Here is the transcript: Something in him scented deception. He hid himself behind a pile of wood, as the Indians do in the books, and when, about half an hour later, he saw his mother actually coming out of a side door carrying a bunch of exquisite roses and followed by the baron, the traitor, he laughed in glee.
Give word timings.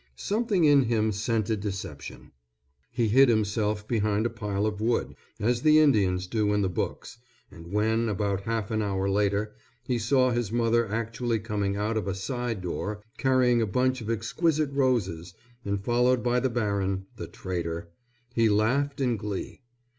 Something 0.15 0.63
in 0.63 0.85
him 0.85 1.11
scented 1.11 1.59
deception. 1.59 2.31
He 2.89 3.07
hid 3.07 3.29
himself 3.29 3.87
behind 3.87 4.25
a 4.25 4.31
pile 4.31 4.65
of 4.65 4.81
wood, 4.81 5.15
as 5.39 5.61
the 5.61 5.77
Indians 5.77 6.25
do 6.25 6.53
in 6.53 6.63
the 6.63 6.69
books, 6.69 7.19
and 7.51 7.71
when, 7.71 8.09
about 8.09 8.41
half 8.41 8.71
an 8.71 8.81
hour 8.81 9.07
later, 9.07 9.53
he 9.83 9.99
saw 9.99 10.31
his 10.31 10.51
mother 10.51 10.87
actually 10.89 11.37
coming 11.37 11.75
out 11.75 11.97
of 11.97 12.07
a 12.07 12.15
side 12.15 12.63
door 12.63 13.03
carrying 13.19 13.61
a 13.61 13.67
bunch 13.67 14.01
of 14.01 14.09
exquisite 14.09 14.71
roses 14.73 15.35
and 15.63 15.83
followed 15.85 16.23
by 16.23 16.39
the 16.39 16.49
baron, 16.49 17.05
the 17.17 17.27
traitor, 17.27 17.91
he 18.33 18.49
laughed 18.49 18.99
in 19.01 19.17
glee. 19.17 19.61